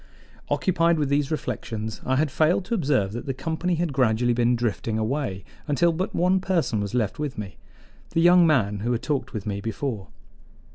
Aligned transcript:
Occupied 0.49 0.97
with 0.97 1.09
these 1.09 1.29
reflections, 1.29 2.01
I 2.03 2.15
had 2.15 2.31
failed 2.31 2.65
to 2.65 2.73
observe 2.73 3.11
that 3.11 3.27
the 3.27 3.35
company 3.35 3.75
had 3.75 3.93
gradually 3.93 4.33
been 4.33 4.55
drifting 4.55 4.97
away 4.97 5.43
until 5.67 5.91
but 5.93 6.15
one 6.15 6.39
person 6.39 6.79
was 6.79 6.95
left 6.95 7.19
with 7.19 7.37
me 7.37 7.57
the 8.09 8.19
young 8.21 8.47
man 8.47 8.79
who 8.79 8.91
had 8.93 9.03
talked 9.03 9.31
with 9.31 9.45
me 9.45 9.61
before. 9.61 10.07